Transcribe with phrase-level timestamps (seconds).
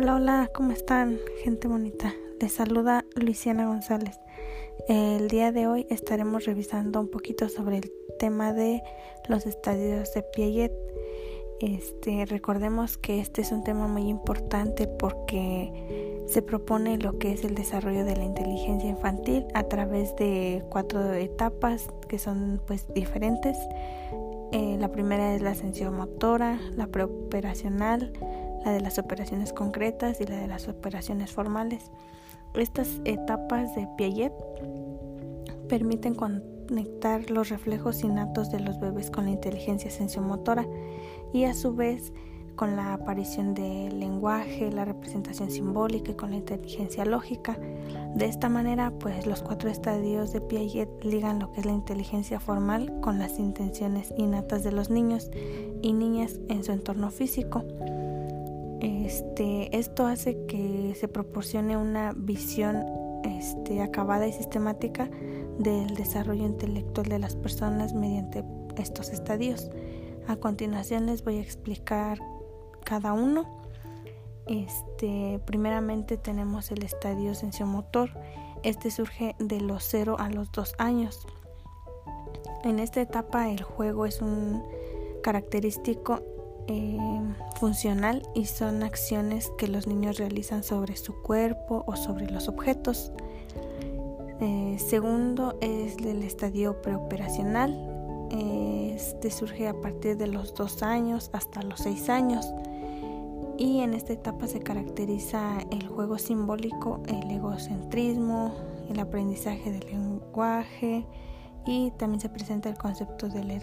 [0.00, 1.18] Hola, hola, ¿cómo están?
[1.42, 2.14] Gente bonita.
[2.38, 4.20] Les saluda Luisiana González.
[4.86, 8.80] El día de hoy estaremos revisando un poquito sobre el tema de
[9.28, 10.72] los estadios de Piaget.
[11.58, 17.42] Este, recordemos que este es un tema muy importante porque se propone lo que es
[17.42, 23.58] el desarrollo de la inteligencia infantil a través de cuatro etapas que son pues diferentes.
[24.52, 28.12] Eh, la primera es la ascensión motora, la preoperacional,
[28.68, 31.90] la de las operaciones concretas y la de las operaciones formales.
[32.54, 34.32] Estas etapas de Piaget
[35.68, 40.66] permiten conectar los reflejos innatos de los bebés con la inteligencia sensomotora
[41.32, 42.12] y a su vez
[42.56, 47.56] con la aparición del lenguaje, la representación simbólica y con la inteligencia lógica.
[48.16, 52.38] De esta manera, pues los cuatro estadios de Piaget ligan lo que es la inteligencia
[52.38, 55.30] formal con las intenciones innatas de los niños
[55.80, 57.64] y niñas en su entorno físico.
[58.80, 62.84] Este, esto hace que se proporcione una visión
[63.24, 65.10] este, acabada y sistemática
[65.58, 68.44] del desarrollo intelectual de las personas mediante
[68.76, 69.70] estos estadios.
[70.28, 72.18] A continuación les voy a explicar
[72.84, 73.62] cada uno.
[74.46, 78.10] Este, primeramente tenemos el estadio sensomotor.
[78.62, 81.26] Este surge de los 0 a los 2 años.
[82.64, 84.62] En esta etapa el juego es un
[85.22, 86.22] característico
[86.68, 86.98] eh,
[87.56, 93.12] funcional y son acciones que los niños realizan sobre su cuerpo o sobre los objetos.
[94.40, 97.74] Eh, segundo es el estadio preoperacional.
[98.30, 102.46] Este surge a partir de los dos años hasta los seis años.
[103.56, 108.52] Y en esta etapa se caracteriza el juego simbólico, el egocentrismo,
[108.90, 111.06] el aprendizaje del lenguaje
[111.66, 113.54] y también se presenta el concepto de la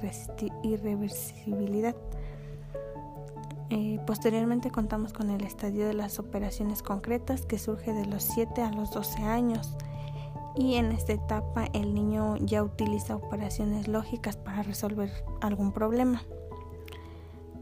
[0.63, 1.95] irreversibilidad.
[3.77, 8.61] Eh, posteriormente contamos con el estadio de las operaciones concretas que surge de los 7
[8.61, 9.75] a los 12 años
[10.55, 15.11] y en esta etapa el niño ya utiliza operaciones lógicas para resolver
[15.41, 16.23] algún problema.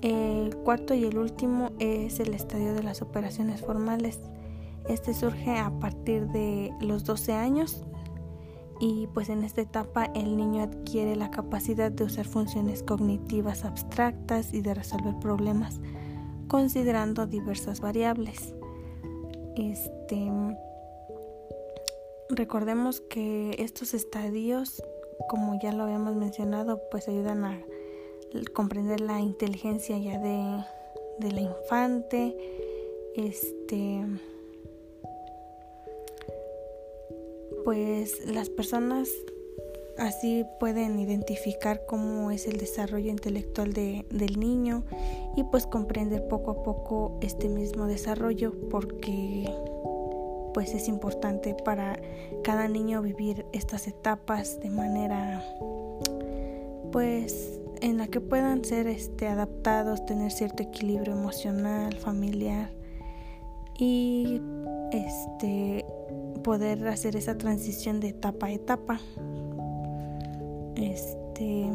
[0.04, 4.20] El cuarto y el último es el estadio de las operaciones formales.
[4.88, 7.84] Este surge a partir de los 12 años
[8.80, 14.54] y pues en esta etapa el niño adquiere la capacidad de usar funciones cognitivas abstractas
[14.54, 15.80] y de resolver problemas
[16.54, 18.54] considerando diversas variables.
[19.56, 20.30] Este
[22.30, 24.84] recordemos que estos estadios,
[25.28, 27.60] como ya lo habíamos mencionado, pues ayudan a
[28.54, 30.64] comprender la inteligencia ya de,
[31.18, 32.38] de la infante.
[33.16, 34.06] Este
[37.64, 39.10] pues las personas
[39.98, 44.84] así pueden identificar cómo es el desarrollo intelectual de, del niño
[45.36, 49.50] y pues comprender poco a poco este mismo desarrollo porque
[50.54, 52.00] pues es importante para
[52.44, 55.44] cada niño vivir estas etapas de manera
[56.92, 62.72] pues en la que puedan ser este adaptados, tener cierto equilibrio emocional, familiar
[63.78, 64.42] y
[64.92, 65.86] este
[66.44, 69.00] poder hacer esa transición de etapa a etapa.
[70.76, 71.70] Este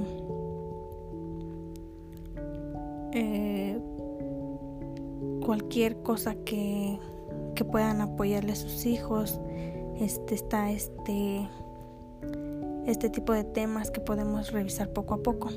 [3.13, 3.79] eh,
[5.45, 6.99] cualquier cosa que,
[7.55, 9.41] que puedan apoyarle a sus hijos.
[10.01, 11.49] Este está este
[12.87, 15.51] este tipo de temas que podemos revisar poco a poco.